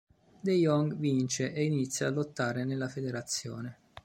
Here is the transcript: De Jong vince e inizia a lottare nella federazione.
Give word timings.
De 0.41 0.55
Jong 0.55 0.95
vince 0.97 1.53
e 1.53 1.63
inizia 1.63 2.07
a 2.07 2.09
lottare 2.09 2.65
nella 2.65 2.89
federazione. 2.89 3.77